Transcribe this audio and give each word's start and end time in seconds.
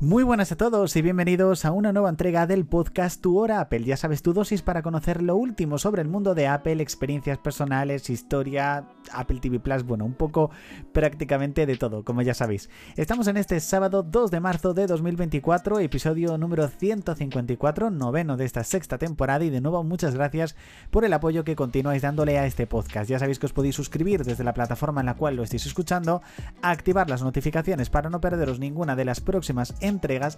Muy 0.00 0.22
buenas 0.22 0.52
a 0.52 0.56
todos 0.56 0.94
y 0.94 1.02
bienvenidos 1.02 1.64
a 1.64 1.72
una 1.72 1.92
nueva 1.92 2.08
entrega 2.08 2.46
del 2.46 2.64
podcast 2.64 3.20
Tu 3.20 3.36
Hora 3.36 3.58
Apple. 3.58 3.82
Ya 3.82 3.96
sabes, 3.96 4.22
tu 4.22 4.32
dosis 4.32 4.62
para 4.62 4.80
conocer 4.80 5.20
lo 5.22 5.34
último 5.34 5.76
sobre 5.76 6.02
el 6.02 6.08
mundo 6.08 6.36
de 6.36 6.46
Apple, 6.46 6.80
experiencias 6.80 7.36
personales, 7.38 8.08
historia, 8.08 8.86
Apple 9.12 9.40
TV 9.40 9.58
Plus, 9.58 9.82
bueno, 9.82 10.04
un 10.04 10.14
poco 10.14 10.52
prácticamente 10.92 11.66
de 11.66 11.76
todo, 11.76 12.04
como 12.04 12.22
ya 12.22 12.32
sabéis. 12.32 12.70
Estamos 12.94 13.26
en 13.26 13.38
este 13.38 13.58
sábado 13.58 14.04
2 14.04 14.30
de 14.30 14.38
marzo 14.38 14.72
de 14.72 14.86
2024, 14.86 15.80
episodio 15.80 16.38
número 16.38 16.68
154, 16.68 17.90
noveno 17.90 18.36
de 18.36 18.44
esta 18.44 18.62
sexta 18.62 18.98
temporada 18.98 19.44
y 19.44 19.50
de 19.50 19.60
nuevo 19.60 19.82
muchas 19.82 20.14
gracias 20.14 20.54
por 20.92 21.04
el 21.04 21.12
apoyo 21.12 21.42
que 21.42 21.56
continuáis 21.56 22.02
dándole 22.02 22.38
a 22.38 22.46
este 22.46 22.68
podcast. 22.68 23.10
Ya 23.10 23.18
sabéis 23.18 23.40
que 23.40 23.46
os 23.46 23.52
podéis 23.52 23.74
suscribir 23.74 24.22
desde 24.22 24.44
la 24.44 24.54
plataforma 24.54 25.00
en 25.00 25.06
la 25.06 25.16
cual 25.16 25.34
lo 25.34 25.42
estéis 25.42 25.66
escuchando, 25.66 26.22
activar 26.62 27.10
las 27.10 27.24
notificaciones 27.24 27.90
para 27.90 28.10
no 28.10 28.20
perderos 28.20 28.60
ninguna 28.60 28.94
de 28.94 29.04
las 29.04 29.20
próximas 29.20 29.70
entregas 29.80 29.87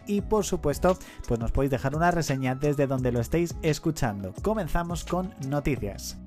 y 0.06 0.20
por 0.20 0.44
supuesto 0.44 0.96
pues 1.26 1.40
nos 1.40 1.50
podéis 1.52 1.70
dejar 1.70 1.96
una 1.96 2.10
reseña 2.10 2.54
desde 2.54 2.86
donde 2.86 3.12
lo 3.12 3.20
estéis 3.20 3.56
escuchando. 3.62 4.32
Comenzamos 4.42 5.04
con 5.04 5.34
noticias. 5.48 6.18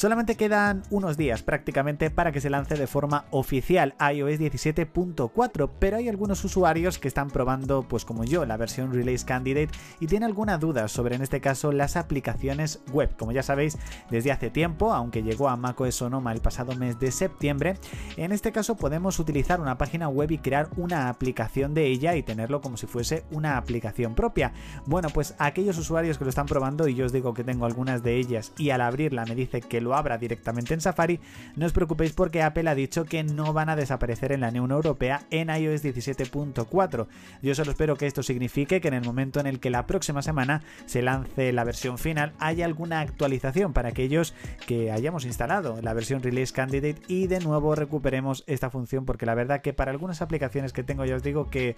Solamente 0.00 0.34
quedan 0.34 0.82
unos 0.88 1.18
días 1.18 1.42
prácticamente 1.42 2.08
para 2.08 2.32
que 2.32 2.40
se 2.40 2.48
lance 2.48 2.74
de 2.74 2.86
forma 2.86 3.26
oficial 3.32 3.94
iOS 4.00 4.40
17.4, 4.40 5.70
pero 5.78 5.98
hay 5.98 6.08
algunos 6.08 6.42
usuarios 6.42 6.98
que 6.98 7.06
están 7.06 7.28
probando, 7.28 7.82
pues 7.82 8.06
como 8.06 8.24
yo, 8.24 8.46
la 8.46 8.56
versión 8.56 8.94
Release 8.94 9.26
Candidate 9.26 9.68
y 10.00 10.06
tienen 10.06 10.26
alguna 10.26 10.56
duda 10.56 10.88
sobre 10.88 11.16
en 11.16 11.22
este 11.22 11.42
caso 11.42 11.70
las 11.70 11.96
aplicaciones 11.96 12.80
web. 12.90 13.14
Como 13.18 13.32
ya 13.32 13.42
sabéis, 13.42 13.76
desde 14.10 14.32
hace 14.32 14.48
tiempo, 14.48 14.94
aunque 14.94 15.22
llegó 15.22 15.50
a 15.50 15.56
macOS 15.56 15.96
Sonoma 15.96 16.32
el 16.32 16.40
pasado 16.40 16.74
mes 16.76 16.98
de 16.98 17.12
septiembre, 17.12 17.76
en 18.16 18.32
este 18.32 18.52
caso 18.52 18.76
podemos 18.76 19.18
utilizar 19.18 19.60
una 19.60 19.76
página 19.76 20.08
web 20.08 20.30
y 20.30 20.38
crear 20.38 20.70
una 20.78 21.10
aplicación 21.10 21.74
de 21.74 21.88
ella 21.88 22.16
y 22.16 22.22
tenerlo 22.22 22.62
como 22.62 22.78
si 22.78 22.86
fuese 22.86 23.24
una 23.30 23.58
aplicación 23.58 24.14
propia. 24.14 24.54
Bueno, 24.86 25.10
pues 25.10 25.34
aquellos 25.36 25.76
usuarios 25.76 26.16
que 26.16 26.24
lo 26.24 26.30
están 26.30 26.46
probando 26.46 26.88
y 26.88 26.94
yo 26.94 27.04
os 27.04 27.12
digo 27.12 27.34
que 27.34 27.44
tengo 27.44 27.66
algunas 27.66 28.02
de 28.02 28.16
ellas 28.16 28.54
y 28.56 28.70
al 28.70 28.80
abrirla 28.80 29.26
me 29.26 29.34
dice 29.34 29.60
que 29.60 29.82
lo 29.82 29.89
abra 29.94 30.18
directamente 30.18 30.74
en 30.74 30.80
Safari, 30.80 31.20
no 31.56 31.66
os 31.66 31.72
preocupéis 31.72 32.12
porque 32.12 32.42
Apple 32.42 32.68
ha 32.68 32.74
dicho 32.74 33.04
que 33.04 33.22
no 33.22 33.52
van 33.52 33.68
a 33.68 33.76
desaparecer 33.76 34.32
en 34.32 34.40
la 34.40 34.48
Unión 34.48 34.70
Europea 34.70 35.22
en 35.30 35.48
iOS 35.48 35.84
17.4. 35.84 37.06
Yo 37.42 37.54
solo 37.54 37.70
espero 37.70 37.96
que 37.96 38.06
esto 38.06 38.22
signifique 38.22 38.80
que 38.80 38.88
en 38.88 38.94
el 38.94 39.04
momento 39.04 39.40
en 39.40 39.46
el 39.46 39.60
que 39.60 39.70
la 39.70 39.86
próxima 39.86 40.22
semana 40.22 40.62
se 40.86 41.02
lance 41.02 41.52
la 41.52 41.64
versión 41.64 41.98
final 41.98 42.32
haya 42.38 42.64
alguna 42.64 43.00
actualización 43.00 43.72
para 43.72 43.90
aquellos 43.90 44.34
que 44.66 44.90
hayamos 44.90 45.24
instalado 45.24 45.80
la 45.82 45.94
versión 45.94 46.22
Release 46.22 46.52
Candidate 46.52 47.02
y 47.08 47.26
de 47.26 47.40
nuevo 47.40 47.74
recuperemos 47.74 48.44
esta 48.46 48.70
función 48.70 49.04
porque 49.04 49.26
la 49.26 49.34
verdad 49.34 49.62
que 49.62 49.72
para 49.72 49.90
algunas 49.90 50.22
aplicaciones 50.22 50.72
que 50.72 50.82
tengo 50.82 51.04
ya 51.04 51.16
os 51.16 51.22
digo 51.22 51.50
que 51.50 51.76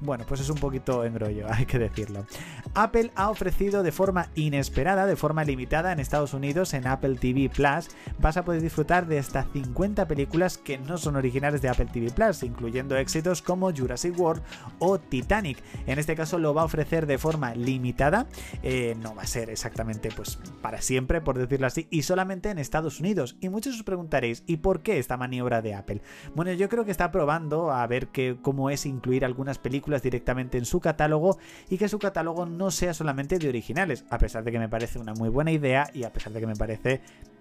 bueno 0.00 0.24
pues 0.28 0.40
es 0.40 0.50
un 0.50 0.58
poquito 0.58 1.04
engrollo 1.04 1.46
hay 1.50 1.66
que 1.66 1.78
decirlo. 1.78 2.26
Apple 2.74 3.10
ha 3.14 3.30
ofrecido 3.30 3.82
de 3.82 3.92
forma 3.92 4.28
inesperada, 4.34 5.06
de 5.06 5.16
forma 5.16 5.44
limitada 5.44 5.92
en 5.92 6.00
Estados 6.00 6.34
Unidos 6.34 6.74
en 6.74 6.86
Apple 6.86 7.16
TV 7.16 7.37
Plus, 7.46 7.88
vas 8.18 8.36
a 8.36 8.44
poder 8.44 8.60
disfrutar 8.60 9.06
de 9.06 9.20
hasta 9.20 9.44
50 9.44 10.08
películas 10.08 10.58
que 10.58 10.78
no 10.78 10.98
son 10.98 11.14
originales 11.14 11.62
de 11.62 11.68
Apple 11.68 11.88
TV 11.92 12.10
Plus, 12.10 12.42
incluyendo 12.42 12.96
éxitos 12.96 13.42
como 13.42 13.72
Jurassic 13.72 14.18
World 14.18 14.42
o 14.80 14.98
Titanic. 14.98 15.62
En 15.86 15.98
este 15.98 16.16
caso 16.16 16.38
lo 16.38 16.54
va 16.54 16.62
a 16.62 16.64
ofrecer 16.64 17.06
de 17.06 17.18
forma 17.18 17.54
limitada, 17.54 18.26
eh, 18.62 18.96
no 19.00 19.14
va 19.14 19.22
a 19.22 19.26
ser 19.26 19.50
exactamente 19.50 20.10
pues 20.14 20.38
para 20.60 20.80
siempre, 20.80 21.20
por 21.20 21.38
decirlo 21.38 21.66
así, 21.66 21.86
y 21.90 22.02
solamente 22.02 22.50
en 22.50 22.58
Estados 22.58 22.98
Unidos. 22.98 23.36
Y 23.40 23.48
muchos 23.48 23.76
os 23.76 23.82
preguntaréis, 23.82 24.42
¿y 24.46 24.56
por 24.56 24.82
qué 24.82 24.98
esta 24.98 25.16
maniobra 25.16 25.62
de 25.62 25.74
Apple? 25.74 26.02
Bueno, 26.34 26.52
yo 26.52 26.68
creo 26.68 26.84
que 26.84 26.90
está 26.90 27.10
probando 27.10 27.70
a 27.70 27.86
ver 27.86 28.08
cómo 28.42 28.70
es 28.70 28.86
incluir 28.86 29.24
algunas 29.24 29.58
películas 29.58 30.02
directamente 30.02 30.58
en 30.58 30.64
su 30.64 30.80
catálogo 30.80 31.38
y 31.68 31.78
que 31.78 31.88
su 31.88 31.98
catálogo 31.98 32.46
no 32.46 32.70
sea 32.70 32.94
solamente 32.94 33.38
de 33.38 33.48
originales, 33.48 34.04
a 34.10 34.18
pesar 34.18 34.44
de 34.44 34.52
que 34.52 34.58
me 34.58 34.68
parece 34.68 34.98
una 34.98 35.14
muy 35.14 35.28
buena 35.28 35.52
idea 35.52 35.90
y 35.92 36.04
a 36.04 36.12
pesar 36.12 36.32
de 36.32 36.40
que 36.40 36.46
me 36.46 36.56
parece 36.56 37.00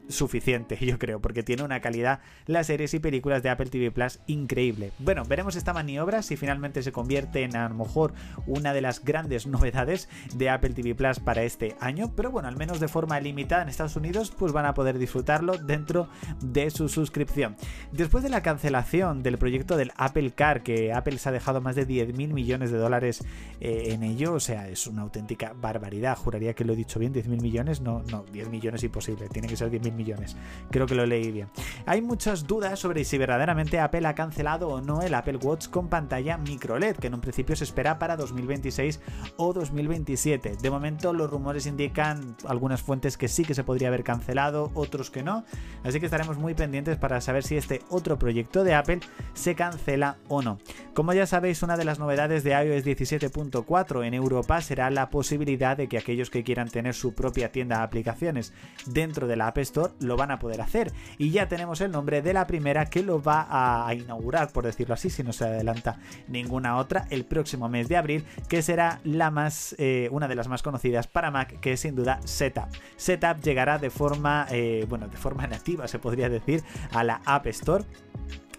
suficiente, 0.10 0.78
yo 0.82 0.98
creo, 1.00 1.20
porque 1.20 1.44
tiene 1.44 1.64
una 1.64 1.80
calidad 1.80 2.20
las 2.46 2.68
series 2.68 2.94
y 2.94 3.00
películas 3.00 3.44
de 3.44 3.50
Apple 3.50 3.68
TV 3.68 3.92
Plus 3.92 4.20
increíble. 4.28 4.92
Bueno, 5.00 5.24
veremos 5.26 5.56
esta 5.56 5.74
maniobra 5.74 6.22
si 6.22 6.38
finalmente 6.38 6.84
se 6.84 6.92
convierte 6.92 7.44
en 7.44 7.56
a 7.56 7.70
lo 7.70 7.76
mejor 7.76 8.14
una 8.46 8.74
de 8.74 8.82
las 8.82 9.04
grandes 9.04 9.48
novedades 9.48 10.10
de 10.36 10.50
Apple 10.50 10.72
TV 10.72 10.96
Plus 10.96 11.20
para 11.20 11.44
este 11.44 11.76
año, 11.80 12.12
pero 12.16 12.32
bueno, 12.32 12.48
al 12.48 12.58
menos 12.58 12.80
de 12.80 12.88
forma 12.88 13.20
limitada 13.20 13.64
en 13.64 13.70
Estados 13.70 13.96
Unidos, 13.96 14.34
pues 14.38 14.52
van 14.52 14.66
a 14.66 14.74
poder 14.74 14.98
disfrutarlo 14.98 15.58
dentro 15.58 16.10
de 16.42 16.70
su 16.72 16.90
suscripción. 16.90 17.56
Después 17.92 18.24
de 18.24 18.30
la 18.30 18.42
cancelación 18.42 19.24
del 19.24 19.38
proyecto 19.38 19.78
del 19.78 19.92
Apple 19.98 20.32
Car, 20.32 20.64
que 20.64 20.94
Apple 20.94 21.18
se 21.18 21.30
ha 21.30 21.32
dejado 21.32 21.62
más 21.62 21.76
de 21.76 21.86
10 21.86 22.16
mil 22.16 22.34
millones 22.34 22.72
de 22.72 22.78
dólares 22.78 23.24
eh, 23.60 23.90
en 23.90 24.04
ello, 24.04 24.34
o 24.34 24.40
sea, 24.40 24.68
es 24.70 24.88
una 24.88 25.02
auténtica 25.02 25.54
barbaridad, 25.54 26.18
juraría 26.18 26.54
que 26.54 26.66
lo 26.66 26.74
he 26.74 26.76
dicho 26.76 27.00
bien, 27.00 27.14
10 27.14 27.28
mil 27.28 27.42
millones, 27.42 27.82
no, 27.82 28.04
no, 28.12 28.24
10 28.32 28.50
millones 28.50 28.84
imposible, 28.84 29.30
tiene 29.30 29.48
que 29.48 29.58
ser 29.58 29.70
10 29.70 29.84
mil 29.84 29.94
millones. 29.98 30.38
Creo 30.72 30.86
que 30.86 30.96
lo 30.96 31.06
leí 31.06 31.32
bien. 31.32 31.50
Hay 31.86 32.02
muchas 32.02 32.48
dudas 32.48 32.80
sobre 32.80 33.04
si 33.04 33.18
verdaderamente 33.18 33.80
Apple 33.80 34.08
ha 34.08 34.16
cancelado 34.16 34.70
o 34.70 34.82
no 34.82 35.02
el 35.02 35.14
Apple 35.14 35.38
Watch 35.38 35.68
con 35.68 35.90
pantalla 35.90 36.38
micro 36.38 36.80
LED, 36.80 36.98
que 36.98 37.08
en 37.08 37.16
un 37.16 37.22
principio 37.22 37.56
se 37.56 37.64
espera 37.64 38.00
para 38.00 38.16
2026 38.16 39.02
o 39.38 39.54
2027. 39.54 40.58
De 40.62 40.70
momento 40.70 41.14
los 41.14 41.30
rumores 41.30 41.66
indican 41.66 42.36
algunas 42.48 42.82
fuentes 42.82 43.18
que 43.18 43.28
sí 43.28 43.44
que 43.44 43.54
se 43.54 43.64
podría 43.64 43.90
haber 43.90 44.04
cancelado, 44.04 44.72
otros 44.74 45.12
que 45.12 45.24
no. 45.24 45.44
Así 45.84 46.00
que 46.00 46.06
estaremos 46.06 46.38
muy 46.38 46.54
pendientes 46.54 46.98
para 46.98 47.22
saber 47.22 47.44
si 47.44 47.58
este 47.58 47.82
otro 47.90 48.18
proyecto 48.18 48.64
de 48.64 48.76
Apple 48.76 49.00
se 49.34 49.56
cancela 49.56 50.18
o 50.28 50.42
no. 50.42 50.60
Como 50.94 51.14
ya 51.14 51.26
sabéis, 51.26 51.64
una 51.64 51.78
de 51.78 51.86
las 51.86 52.00
novedades 52.00 52.44
de 52.44 52.52
iOS 52.52 52.86
17.4 52.86 54.06
en 54.06 54.14
Europa 54.14 54.62
será 54.62 54.90
la 54.90 55.10
posibilidad 55.10 55.78
de 55.78 55.88
que 55.88 55.98
aquellos 55.98 56.30
que 56.30 56.44
quieran 56.44 56.70
tener 56.70 56.94
su 56.94 57.14
propia 57.14 57.52
tienda 57.52 57.78
de 57.78 57.84
aplicaciones 57.84 58.54
dentro 58.86 59.28
de 59.28 59.36
la 59.36 59.48
App 59.48 59.58
Store 59.60 59.87
lo 60.00 60.18
van 60.18 60.32
a 60.32 60.40
poder 60.40 60.62
hacer. 60.62 60.92
Y 61.18 61.32
ya 61.32 61.48
tenemos 61.48 61.82
el 61.82 61.92
nombre 61.92 62.22
de 62.22 62.34
la 62.34 62.48
primera 62.48 62.86
que 62.86 63.04
lo 63.04 63.22
va 63.22 63.48
a 63.88 63.94
inaugurar, 63.94 64.52
por 64.52 64.66
decirlo 64.66 64.94
así, 64.94 65.10
si 65.10 65.24
no 65.24 65.34
se 65.34 65.46
adelanta 65.46 66.00
ninguna 66.28 66.78
otra, 66.78 67.08
el 67.10 67.26
próximo 67.26 67.70
mes 67.70 67.88
de 67.88 67.98
abril, 67.98 68.26
que 68.48 68.62
será 68.62 69.00
la 69.04 69.32
más, 69.32 69.76
eh, 69.78 70.10
una 70.12 70.28
de 70.28 70.36
las 70.36 70.48
más 70.48 70.64
conocidas 70.64 71.08
para 71.08 71.32
Mac, 71.32 71.60
que 71.60 71.74
es 71.74 71.80
sin 71.80 71.96
duda 71.96 72.20
Setup. 72.26 72.68
Setup 72.96 73.42
llegará 73.42 73.78
de 73.78 73.90
forma, 73.90 74.48
eh, 74.52 74.86
bueno, 74.90 75.08
de 75.08 75.18
forma 75.18 75.48
nativa, 75.48 75.88
se 75.88 76.00
podría 76.00 76.30
decir, 76.30 76.64
a 76.92 77.04
la 77.04 77.22
App 77.26 77.48
Store. 77.48 77.86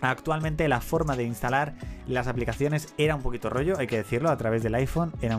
Actualmente 0.01 0.69
la 0.69 0.81
forma 0.81 1.17
de 1.17 1.25
instalar 1.25 1.75
las 2.07 2.27
aplicaciones 2.27 2.95
era 2.99 3.15
un 3.15 3.23
poquito 3.23 3.51
rollo, 3.51 3.79
hay 3.79 3.87
que 3.87 3.97
decirlo, 3.97 4.31
a 4.31 4.37
través 4.37 4.63
del 4.63 4.75
iPhone. 4.75 5.13
Era 5.21 5.39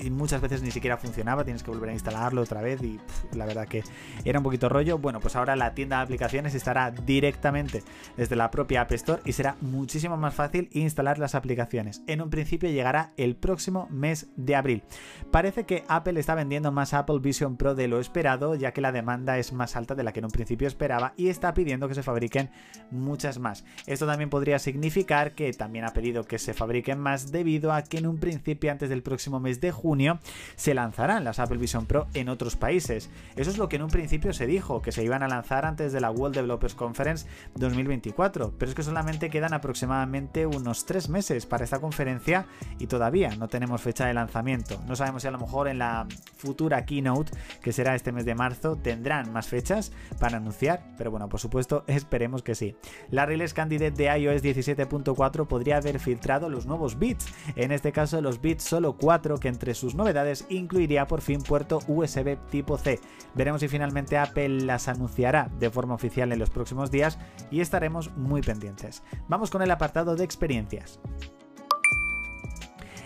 y 0.00 0.10
muchas 0.10 0.40
veces 0.40 0.62
ni 0.62 0.70
siquiera 0.70 0.96
funcionaba, 0.96 1.44
tienes 1.44 1.62
que 1.62 1.70
volver 1.70 1.90
a 1.90 1.92
instalarlo 1.92 2.42
otra 2.42 2.62
vez 2.62 2.82
y 2.82 2.98
la 3.32 3.44
verdad 3.44 3.66
que 3.66 3.82
era 4.24 4.38
un 4.38 4.44
poquito 4.44 4.68
rollo. 4.68 4.98
Bueno, 4.98 5.20
pues 5.20 5.36
ahora 5.36 5.56
la 5.56 5.74
tienda 5.74 5.98
de 5.98 6.02
aplicaciones 6.04 6.54
estará 6.54 6.90
directamente 6.90 7.82
desde 8.16 8.36
la 8.36 8.50
propia 8.50 8.82
App 8.82 8.92
Store 8.92 9.22
y 9.24 9.32
será 9.32 9.56
muchísimo 9.60 10.16
más 10.16 10.34
fácil 10.34 10.68
instalar 10.72 11.18
las 11.18 11.34
aplicaciones. 11.34 12.02
En 12.06 12.22
un 12.22 12.30
principio 12.30 12.70
llegará 12.70 13.12
el 13.16 13.36
próximo 13.36 13.88
mes 13.90 14.28
de 14.36 14.56
abril. 14.56 14.82
Parece 15.30 15.64
que 15.66 15.84
Apple 15.88 16.18
está 16.20 16.34
vendiendo 16.34 16.72
más 16.72 16.94
Apple 16.94 17.18
Vision 17.20 17.56
Pro 17.56 17.74
de 17.74 17.88
lo 17.88 18.00
esperado, 18.00 18.54
ya 18.54 18.72
que 18.72 18.80
la 18.80 18.92
demanda 18.92 19.38
es 19.38 19.52
más 19.52 19.76
alta 19.76 19.94
de 19.94 20.04
la 20.04 20.12
que 20.12 20.20
en 20.20 20.26
un 20.26 20.30
principio 20.30 20.68
esperaba 20.68 21.14
y 21.16 21.28
está 21.28 21.52
pidiendo 21.54 21.88
que 21.88 21.94
se 21.94 22.02
fabriquen 22.02 22.50
muchas 22.90 23.38
más. 23.38 23.64
Esto 23.88 24.06
también 24.06 24.30
podría 24.30 24.58
significar 24.58 25.32
que 25.32 25.52
también 25.52 25.84
Apple 25.84 25.98
pedido 25.98 26.22
que 26.22 26.38
se 26.38 26.54
fabriquen 26.54 27.00
más 27.00 27.32
debido 27.32 27.72
a 27.72 27.82
que 27.82 27.98
en 27.98 28.06
un 28.06 28.18
principio 28.18 28.70
antes 28.70 28.88
del 28.88 29.02
próximo 29.02 29.40
mes 29.40 29.60
de 29.60 29.72
junio 29.72 30.20
se 30.54 30.72
lanzarán 30.72 31.24
las 31.24 31.40
Apple 31.40 31.58
Vision 31.58 31.86
Pro 31.86 32.06
en 32.14 32.28
otros 32.28 32.54
países. 32.54 33.10
Eso 33.34 33.50
es 33.50 33.58
lo 33.58 33.68
que 33.68 33.74
en 33.74 33.82
un 33.82 33.90
principio 33.90 34.32
se 34.32 34.46
dijo, 34.46 34.80
que 34.80 34.92
se 34.92 35.02
iban 35.02 35.24
a 35.24 35.28
lanzar 35.28 35.66
antes 35.66 35.92
de 35.92 36.00
la 36.00 36.12
World 36.12 36.36
Developers 36.36 36.76
Conference 36.76 37.26
2024, 37.56 38.54
pero 38.56 38.68
es 38.68 38.76
que 38.76 38.84
solamente 38.84 39.28
quedan 39.28 39.54
aproximadamente 39.54 40.46
unos 40.46 40.86
tres 40.86 41.08
meses 41.08 41.46
para 41.46 41.64
esta 41.64 41.80
conferencia 41.80 42.46
y 42.78 42.86
todavía 42.86 43.34
no 43.34 43.48
tenemos 43.48 43.82
fecha 43.82 44.06
de 44.06 44.14
lanzamiento. 44.14 44.80
No 44.86 44.94
sabemos 44.94 45.22
si 45.22 45.28
a 45.28 45.32
lo 45.32 45.38
mejor 45.38 45.66
en 45.66 45.78
la 45.78 46.06
futura 46.36 46.84
keynote, 46.84 47.32
que 47.60 47.72
será 47.72 47.96
este 47.96 48.12
mes 48.12 48.24
de 48.24 48.36
marzo, 48.36 48.76
tendrán 48.76 49.32
más 49.32 49.48
fechas 49.48 49.90
para 50.20 50.36
anunciar, 50.36 50.94
pero 50.96 51.10
bueno, 51.10 51.28
por 51.28 51.40
supuesto, 51.40 51.82
esperemos 51.88 52.44
que 52.44 52.54
sí. 52.54 52.76
La 53.10 53.26
Release 53.26 53.52
De 53.78 54.18
iOS 54.18 54.42
17.4 54.42 55.46
podría 55.46 55.76
haber 55.76 56.00
filtrado 56.00 56.48
los 56.48 56.66
nuevos 56.66 56.98
bits, 56.98 57.26
en 57.54 57.70
este 57.70 57.92
caso 57.92 58.20
los 58.20 58.40
bits 58.40 58.64
solo 58.64 58.96
4 58.96 59.38
que 59.38 59.46
entre 59.46 59.74
sus 59.74 59.94
novedades 59.94 60.46
incluiría 60.48 61.06
por 61.06 61.20
fin 61.20 61.40
puerto 61.40 61.78
USB 61.86 62.36
tipo 62.50 62.76
C. 62.76 62.98
Veremos 63.34 63.60
si 63.60 63.68
finalmente 63.68 64.18
Apple 64.18 64.62
las 64.62 64.88
anunciará 64.88 65.48
de 65.60 65.70
forma 65.70 65.94
oficial 65.94 66.32
en 66.32 66.40
los 66.40 66.50
próximos 66.50 66.90
días 66.90 67.20
y 67.52 67.60
estaremos 67.60 68.10
muy 68.16 68.42
pendientes. 68.42 69.04
Vamos 69.28 69.50
con 69.50 69.62
el 69.62 69.70
apartado 69.70 70.16
de 70.16 70.24
experiencias. 70.24 70.98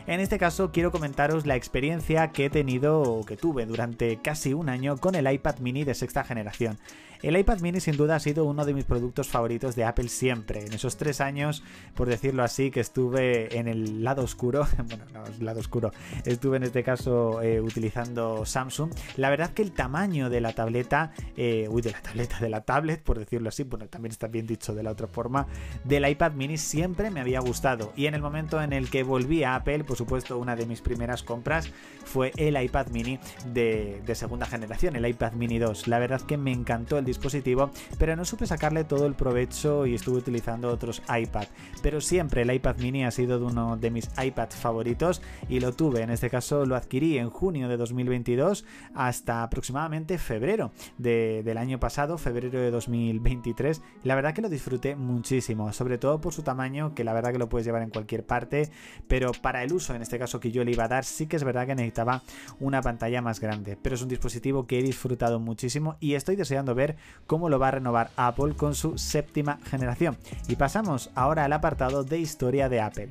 En 0.06 0.18
este 0.18 0.38
caso 0.38 0.72
quiero 0.72 0.90
comentaros 0.90 1.46
la 1.46 1.54
experiencia 1.54 2.32
que 2.32 2.46
he 2.46 2.50
tenido 2.50 3.02
o 3.02 3.24
que 3.24 3.36
tuve 3.36 3.66
durante 3.66 4.16
casi 4.16 4.52
un 4.52 4.68
año 4.68 4.96
con 4.96 5.14
el 5.14 5.30
iPad 5.30 5.58
mini 5.58 5.84
de 5.84 5.94
sexta 5.94 6.24
generación. 6.24 6.78
El 7.22 7.36
iPad 7.36 7.60
mini 7.60 7.78
sin 7.78 7.96
duda 7.96 8.16
ha 8.16 8.20
sido 8.20 8.44
uno 8.44 8.64
de 8.64 8.74
mis 8.74 8.84
productos 8.84 9.28
favoritos 9.28 9.76
de 9.76 9.84
Apple 9.84 10.08
siempre. 10.08 10.66
En 10.66 10.72
esos 10.72 10.96
tres 10.96 11.20
años, 11.20 11.62
por 11.94 12.08
decirlo 12.08 12.42
así, 12.42 12.72
que 12.72 12.80
estuve 12.80 13.56
en 13.56 13.68
el 13.68 14.02
lado 14.02 14.24
oscuro, 14.24 14.66
bueno, 14.88 15.04
no, 15.14 15.24
el 15.24 15.44
lado 15.44 15.60
oscuro, 15.60 15.92
estuve 16.24 16.56
en 16.56 16.64
este 16.64 16.82
caso 16.82 17.40
eh, 17.40 17.60
utilizando 17.60 18.44
Samsung. 18.44 18.90
La 19.16 19.30
verdad 19.30 19.50
que 19.50 19.62
el 19.62 19.70
tamaño 19.70 20.30
de 20.30 20.40
la 20.40 20.52
tableta, 20.52 21.12
eh, 21.36 21.68
uy, 21.70 21.80
de 21.80 21.92
la 21.92 22.02
tableta, 22.02 22.40
de 22.40 22.48
la 22.48 22.62
tablet, 22.62 23.00
por 23.00 23.20
decirlo 23.20 23.50
así, 23.50 23.62
bueno, 23.62 23.86
también 23.86 24.10
está 24.10 24.26
bien 24.26 24.48
dicho 24.48 24.74
de 24.74 24.82
la 24.82 24.90
otra 24.90 25.06
forma, 25.06 25.46
del 25.84 26.08
iPad 26.08 26.32
mini 26.32 26.58
siempre 26.58 27.12
me 27.12 27.20
había 27.20 27.38
gustado. 27.38 27.92
Y 27.94 28.06
en 28.06 28.14
el 28.14 28.20
momento 28.20 28.60
en 28.60 28.72
el 28.72 28.90
que 28.90 29.04
volví 29.04 29.44
a 29.44 29.54
Apple, 29.54 29.84
por 29.84 29.96
supuesto, 29.96 30.38
una 30.38 30.56
de 30.56 30.66
mis 30.66 30.80
primeras 30.80 31.22
compras 31.22 31.70
fue 32.04 32.32
el 32.36 32.60
iPad 32.60 32.88
mini 32.88 33.20
de, 33.46 34.02
de 34.04 34.14
segunda 34.16 34.46
generación, 34.46 34.96
el 34.96 35.06
iPad 35.06 35.34
mini 35.34 35.60
2. 35.60 35.86
La 35.86 36.00
verdad 36.00 36.20
que 36.20 36.36
me 36.36 36.50
encantó 36.50 36.98
el 36.98 37.11
dispositivo, 37.12 37.70
pero 37.98 38.16
no 38.16 38.24
supe 38.24 38.46
sacarle 38.46 38.84
todo 38.84 39.06
el 39.06 39.14
provecho 39.14 39.86
y 39.86 39.94
estuve 39.94 40.18
utilizando 40.18 40.68
otros 40.68 41.02
iPad. 41.08 41.46
Pero 41.82 42.00
siempre 42.00 42.42
el 42.42 42.52
iPad 42.52 42.76
mini 42.78 43.04
ha 43.04 43.10
sido 43.10 43.44
uno 43.44 43.76
de 43.76 43.90
mis 43.90 44.08
iPads 44.22 44.56
favoritos 44.56 45.22
y 45.48 45.60
lo 45.60 45.72
tuve, 45.72 46.02
en 46.02 46.10
este 46.10 46.30
caso 46.30 46.66
lo 46.66 46.76
adquirí 46.76 47.18
en 47.18 47.30
junio 47.30 47.68
de 47.68 47.76
2022 47.76 48.64
hasta 48.94 49.42
aproximadamente 49.42 50.18
febrero 50.18 50.72
del 50.98 51.58
año 51.58 51.78
pasado, 51.78 52.18
febrero 52.18 52.60
de 52.60 52.70
2023. 52.70 53.82
La 54.04 54.14
verdad 54.14 54.34
que 54.34 54.42
lo 54.42 54.48
disfruté 54.48 54.96
muchísimo, 54.96 55.72
sobre 55.72 55.98
todo 55.98 56.20
por 56.20 56.32
su 56.32 56.42
tamaño, 56.42 56.94
que 56.94 57.04
la 57.04 57.12
verdad 57.12 57.32
que 57.32 57.38
lo 57.38 57.48
puedes 57.48 57.66
llevar 57.66 57.82
en 57.82 57.90
cualquier 57.90 58.24
parte, 58.24 58.70
pero 59.08 59.32
para 59.32 59.62
el 59.62 59.72
uso 59.72 59.94
en 59.94 60.02
este 60.02 60.18
caso 60.18 60.40
que 60.40 60.50
yo 60.50 60.64
le 60.64 60.72
iba 60.72 60.84
a 60.84 60.88
dar, 60.88 61.04
sí 61.04 61.26
que 61.26 61.36
es 61.36 61.44
verdad 61.44 61.66
que 61.66 61.74
necesitaba 61.74 62.22
una 62.60 62.82
pantalla 62.82 63.22
más 63.22 63.40
grande, 63.40 63.76
pero 63.80 63.94
es 63.94 64.02
un 64.02 64.08
dispositivo 64.08 64.66
que 64.66 64.78
he 64.78 64.82
disfrutado 64.82 65.40
muchísimo 65.40 65.96
y 66.00 66.14
estoy 66.14 66.36
deseando 66.36 66.74
ver 66.74 66.96
cómo 67.26 67.48
lo 67.48 67.58
va 67.58 67.68
a 67.68 67.72
renovar 67.72 68.10
Apple 68.16 68.54
con 68.56 68.74
su 68.74 68.98
séptima 68.98 69.58
generación. 69.64 70.16
Y 70.48 70.56
pasamos 70.56 71.10
ahora 71.14 71.44
al 71.44 71.52
apartado 71.52 72.04
de 72.04 72.18
historia 72.18 72.68
de 72.68 72.80
Apple. 72.80 73.08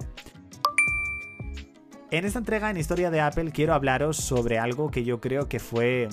En 2.12 2.26
esta 2.26 2.40
entrega 2.40 2.70
en 2.70 2.76
Historia 2.76 3.10
de 3.10 3.22
Apple 3.22 3.52
quiero 3.52 3.74
hablaros 3.74 4.18
sobre 4.18 4.60
algo 4.60 4.92
que 4.92 5.06
yo 5.06 5.22
creo 5.22 5.48
que 5.48 5.60
fue 5.60 6.10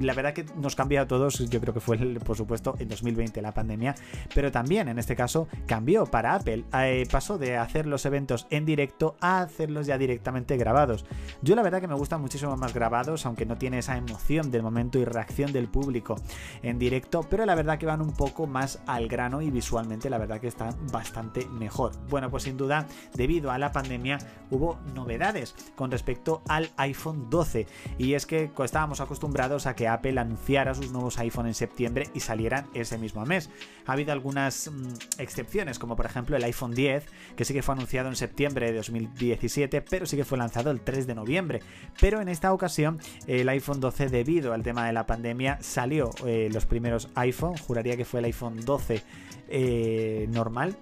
la 0.00 0.14
verdad 0.14 0.32
que 0.32 0.44
nos 0.56 0.76
cambia 0.76 1.02
a 1.02 1.06
todos, 1.06 1.38
yo 1.48 1.60
creo 1.60 1.74
que 1.74 1.80
fue, 1.80 1.98
por 2.24 2.36
supuesto, 2.36 2.74
en 2.78 2.88
2020 2.88 3.42
la 3.42 3.52
pandemia, 3.52 3.94
pero 4.34 4.52
también 4.52 4.88
en 4.88 4.98
este 4.98 5.16
caso 5.16 5.48
cambió 5.66 6.06
para 6.06 6.34
Apple. 6.34 6.64
Eh, 6.74 7.06
pasó 7.10 7.38
de 7.38 7.56
hacer 7.56 7.86
los 7.86 8.04
eventos 8.06 8.46
en 8.50 8.64
directo 8.64 9.16
a 9.20 9.40
hacerlos 9.40 9.86
ya 9.86 9.98
directamente 9.98 10.56
grabados. 10.56 11.04
Yo 11.42 11.56
la 11.56 11.62
verdad 11.62 11.80
que 11.80 11.88
me 11.88 11.94
gustan 11.94 12.20
muchísimo 12.20 12.56
más 12.56 12.74
grabados, 12.74 13.26
aunque 13.26 13.46
no 13.46 13.56
tiene 13.56 13.78
esa 13.78 13.96
emoción 13.96 14.50
del 14.50 14.62
momento 14.62 14.98
y 14.98 15.04
reacción 15.04 15.52
del 15.52 15.68
público 15.68 16.16
en 16.62 16.78
directo, 16.78 17.24
pero 17.28 17.46
la 17.46 17.54
verdad 17.54 17.78
que 17.78 17.86
van 17.86 18.00
un 18.00 18.12
poco 18.12 18.46
más 18.46 18.80
al 18.86 19.08
grano 19.08 19.42
y 19.42 19.50
visualmente 19.50 20.10
la 20.10 20.18
verdad 20.18 20.40
que 20.40 20.48
están 20.48 20.74
bastante 20.92 21.46
mejor. 21.46 21.92
Bueno, 22.08 22.30
pues 22.30 22.44
sin 22.44 22.56
duda, 22.56 22.86
debido 23.14 23.50
a 23.50 23.58
la 23.58 23.72
pandemia 23.72 24.18
hubo 24.50 24.78
novedades 24.94 25.54
con 25.76 25.90
respecto 25.90 26.42
al 26.48 26.70
iPhone 26.76 27.28
12 27.30 27.66
y 27.98 28.14
es 28.14 28.26
que 28.26 28.50
estábamos 28.64 29.00
acostumbrados 29.00 29.66
a 29.66 29.74
que 29.78 29.86
Apple 29.86 30.18
anunciara 30.18 30.74
sus 30.74 30.90
nuevos 30.90 31.18
iPhone 31.20 31.46
en 31.46 31.54
septiembre 31.54 32.08
y 32.12 32.18
salieran 32.18 32.66
ese 32.74 32.98
mismo 32.98 33.24
mes. 33.24 33.48
Ha 33.86 33.92
habido 33.92 34.10
algunas 34.10 34.68
mm, 34.68 35.20
excepciones, 35.20 35.78
como 35.78 35.94
por 35.94 36.04
ejemplo 36.04 36.36
el 36.36 36.42
iPhone 36.42 36.74
10, 36.74 37.06
que 37.36 37.44
sí 37.44 37.54
que 37.54 37.62
fue 37.62 37.76
anunciado 37.76 38.08
en 38.08 38.16
septiembre 38.16 38.66
de 38.66 38.78
2017, 38.78 39.80
pero 39.82 40.04
sí 40.04 40.16
que 40.16 40.24
fue 40.24 40.36
lanzado 40.36 40.72
el 40.72 40.80
3 40.80 41.06
de 41.06 41.14
noviembre. 41.14 41.60
Pero 42.00 42.20
en 42.20 42.28
esta 42.28 42.52
ocasión, 42.52 42.98
el 43.28 43.48
iPhone 43.50 43.78
12, 43.78 44.08
debido 44.08 44.52
al 44.52 44.64
tema 44.64 44.84
de 44.84 44.92
la 44.92 45.06
pandemia, 45.06 45.58
salió 45.60 46.10
eh, 46.26 46.50
los 46.52 46.66
primeros 46.66 47.08
iPhone, 47.14 47.56
juraría 47.56 47.96
que 47.96 48.04
fue 48.04 48.18
el 48.18 48.24
iPhone 48.24 48.64
12 48.64 49.04
eh, 49.48 50.26
normal, 50.28 50.76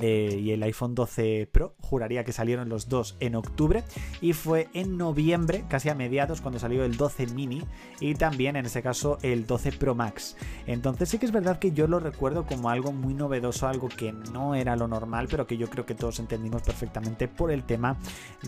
eh, 0.00 0.38
y 0.40 0.52
el 0.52 0.62
iPhone 0.62 0.94
12 0.94 1.48
Pro, 1.50 1.74
juraría 1.80 2.24
que 2.24 2.32
salieron 2.32 2.68
los 2.68 2.88
dos 2.88 3.16
en 3.20 3.34
octubre 3.34 3.84
y 4.20 4.32
fue 4.32 4.68
en 4.72 4.96
noviembre, 4.96 5.64
casi 5.68 5.88
a 5.88 5.94
mediados, 5.94 6.40
cuando 6.40 6.58
salió 6.58 6.84
el 6.84 6.96
12 6.96 7.28
mini 7.28 7.62
y 8.00 8.14
también 8.14 8.56
en 8.56 8.66
ese 8.66 8.82
caso 8.82 9.18
el 9.22 9.46
12 9.46 9.72
Pro 9.72 9.94
Max. 9.94 10.36
Entonces 10.66 11.08
sí 11.08 11.18
que 11.18 11.26
es 11.26 11.32
verdad 11.32 11.58
que 11.58 11.72
yo 11.72 11.86
lo 11.86 12.00
recuerdo 12.00 12.46
como 12.46 12.70
algo 12.70 12.92
muy 12.92 13.14
novedoso, 13.14 13.66
algo 13.66 13.88
que 13.88 14.12
no 14.12 14.54
era 14.54 14.76
lo 14.76 14.88
normal, 14.88 15.28
pero 15.30 15.46
que 15.46 15.56
yo 15.56 15.68
creo 15.68 15.86
que 15.86 15.94
todos 15.94 16.18
entendimos 16.18 16.62
perfectamente 16.62 17.28
por 17.28 17.50
el 17.50 17.64
tema 17.64 17.96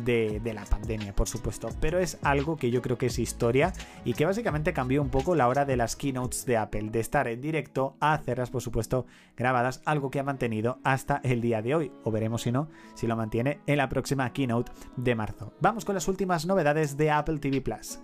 de, 0.05 0.41
de 0.41 0.55
la 0.55 0.65
pandemia, 0.65 1.15
por 1.15 1.29
supuesto. 1.29 1.69
Pero 1.81 1.99
es 1.99 2.19
algo 2.23 2.57
que 2.57 2.71
yo 2.71 2.83
creo 2.83 2.99
que 2.99 3.07
es 3.07 3.19
historia 3.19 3.73
y 4.05 4.15
que 4.15 4.27
básicamente 4.27 4.73
cambió 4.73 5.03
un 5.03 5.11
poco 5.11 5.35
la 5.35 5.49
hora 5.49 5.65
de 5.65 5.77
las 5.77 5.97
keynotes 5.97 6.47
de 6.47 6.57
Apple, 6.57 6.91
de 6.91 7.01
estar 7.01 7.29
en 7.29 7.41
directo 7.41 7.97
a 8.01 8.15
hacerlas, 8.15 8.51
por 8.51 8.63
supuesto, 8.63 9.07
grabadas, 9.37 9.83
algo 9.85 10.11
que 10.11 10.21
ha 10.21 10.25
mantenido 10.25 10.79
hasta 10.85 11.21
el 11.25 11.40
día 11.41 11.63
de 11.63 11.75
hoy, 11.75 11.93
o 12.05 12.11
veremos 12.11 12.43
si 12.43 12.53
no, 12.53 12.69
si 12.95 13.07
lo 13.07 13.17
mantiene 13.17 13.61
en 13.67 13.77
la 13.77 13.89
próxima 13.89 14.33
keynote 14.33 14.73
de 14.97 15.15
marzo. 15.15 15.55
Vamos 15.61 15.85
con 15.85 15.95
las 15.95 16.09
últimas 16.09 16.47
novedades 16.47 16.97
de 16.97 17.11
Apple 17.11 17.39
TV 17.39 17.61
Plus. 17.61 18.01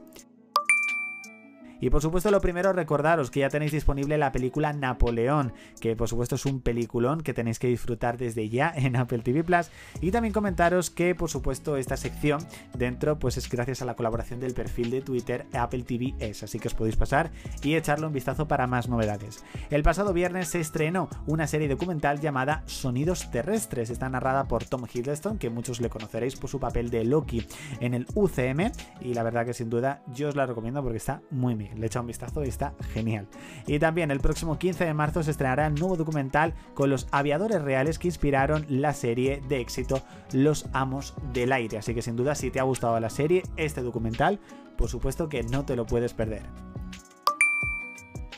Y 1.81 1.90
por 1.90 2.02
supuesto 2.02 2.31
lo 2.31 2.40
primero 2.40 2.73
recordaros 2.73 3.31
que 3.31 3.40
ya 3.40 3.49
tenéis 3.49 3.73
disponible 3.73 4.19
la 4.19 4.32
película 4.32 4.73
Napoleón, 4.73 5.52
que 5.81 5.96
por 5.96 6.08
supuesto 6.08 6.37
es 6.37 6.46
un 6.46 6.61
peliculón 6.61 7.20
que 7.20 7.34
tenéis 7.34 7.58
que 7.58 7.69
disfrutar 7.69 8.17
desde 8.17 8.49
ya 8.49 8.73
en 8.75 8.96
Apple 8.96 9.20
TV 9.20 9.44
Plus. 9.44 9.70
Y 10.00 10.11
también 10.11 10.32
comentaros 10.32 10.90
que 10.90 11.14
por 11.14 11.31
supuesto 11.31 11.76
esta 11.76 11.96
sección 11.96 12.40
dentro 12.76 13.19
pues 13.19 13.37
es 13.37 13.49
gracias 13.49 13.82
a 13.82 13.84
la 13.84 13.94
colaboración 13.94 14.40
del 14.40 14.55
perfil 14.55 14.90
de 14.90 15.02
Twitter 15.02 15.46
Apple 15.52 15.82
TV 15.82 16.14
es, 16.19 16.43
así 16.43 16.58
que 16.58 16.69
os 16.69 16.75
podéis 16.75 16.96
pasar 16.96 17.31
y 17.62 17.75
echarle 17.75 18.06
un 18.06 18.12
vistazo 18.12 18.49
para 18.49 18.67
más 18.67 18.88
novedades. 18.88 19.44
El 19.70 19.82
pasado 19.82 20.12
viernes 20.12 20.49
se 20.49 20.61
estrenó 20.61 21.08
una 21.26 21.46
serie 21.46 21.69
documental 21.69 22.20
llamada 22.20 22.62
Sonidos 22.67 23.31
Terrestres, 23.31 23.90
está 23.90 24.08
narrada 24.08 24.44
por 24.44 24.64
Tom 24.64 24.84
Hiddleston, 24.93 25.38
que 25.38 25.50
muchos 25.50 25.81
le 25.81 25.88
conoceréis 25.88 26.37
por 26.37 26.50
su 26.50 26.61
papel 26.61 26.90
de 26.90 27.05
Loki 27.05 27.46
en 27.81 27.94
el 27.94 28.06
UCM 28.14 28.73
y 29.00 29.14
la 29.14 29.23
verdad 29.23 29.44
que 29.44 29.55
sin 29.55 29.70
duda 29.70 30.02
yo 30.12 30.28
os 30.28 30.37
la 30.37 30.46
recomiendo 30.46 30.82
porque 30.82 30.99
está 30.99 31.20
muy 31.31 31.55
bien 31.55 31.65
le 31.74 31.86
echa 31.86 32.00
un 32.00 32.06
vistazo 32.06 32.44
y 32.44 32.48
está 32.48 32.74
genial. 32.92 33.26
Y 33.66 33.78
también 33.78 34.10
el 34.10 34.20
próximo 34.20 34.58
15 34.58 34.84
de 34.84 34.94
marzo 34.94 35.22
se 35.22 35.30
estrenará 35.30 35.66
el 35.66 35.74
nuevo 35.74 35.96
documental 35.96 36.54
con 36.74 36.90
los 36.90 37.06
aviadores 37.10 37.62
reales 37.62 37.98
que 37.98 38.08
inspiraron 38.08 38.66
la 38.68 38.92
serie 38.92 39.42
de 39.48 39.60
éxito 39.60 40.02
Los 40.32 40.66
Amos 40.72 41.14
del 41.32 41.52
Aire. 41.52 41.78
Así 41.78 41.94
que 41.94 42.02
sin 42.02 42.16
duda 42.16 42.34
si 42.34 42.50
te 42.50 42.60
ha 42.60 42.64
gustado 42.64 42.98
la 43.00 43.10
serie, 43.10 43.42
este 43.56 43.82
documental, 43.82 44.38
por 44.76 44.88
supuesto 44.88 45.28
que 45.28 45.42
no 45.42 45.64
te 45.64 45.76
lo 45.76 45.86
puedes 45.86 46.14
perder. 46.14 46.42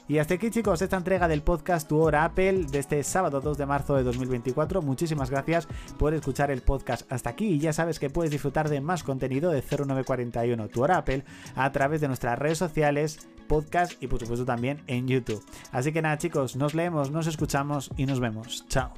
Y 0.08 0.18
hasta 0.18 0.34
aquí 0.34 0.50
chicos 0.50 0.80
esta 0.80 0.96
entrega 0.96 1.28
del 1.28 1.42
podcast 1.42 1.86
Tu 1.86 1.98
Hora 2.00 2.24
Apple 2.24 2.64
de 2.64 2.78
este 2.78 3.02
sábado 3.02 3.42
2 3.42 3.58
de 3.58 3.66
marzo 3.66 3.94
de 3.94 4.02
2024. 4.02 4.80
Muchísimas 4.80 5.30
gracias 5.30 5.68
por 5.98 6.14
escuchar 6.14 6.50
el 6.50 6.62
podcast 6.62 7.10
hasta 7.12 7.28
aquí 7.28 7.46
y 7.48 7.58
ya 7.58 7.74
sabes 7.74 7.98
que 7.98 8.08
puedes 8.08 8.30
disfrutar 8.30 8.70
de 8.70 8.80
más 8.80 9.02
contenido 9.02 9.50
de 9.50 9.60
0941 9.60 10.68
Tu 10.68 10.82
Hora 10.82 10.96
Apple 10.96 11.24
a 11.54 11.70
través 11.72 12.00
de 12.00 12.08
nuestras 12.08 12.38
redes 12.38 12.56
sociales, 12.56 13.28
podcast 13.48 14.02
y 14.02 14.06
por 14.06 14.18
supuesto 14.18 14.46
también 14.46 14.82
en 14.86 15.08
YouTube. 15.08 15.44
Así 15.72 15.92
que 15.92 16.00
nada 16.00 16.16
chicos, 16.16 16.56
nos 16.56 16.74
leemos, 16.74 17.10
nos 17.10 17.26
escuchamos 17.26 17.90
y 17.98 18.06
nos 18.06 18.18
vemos. 18.18 18.66
Chao. 18.68 18.94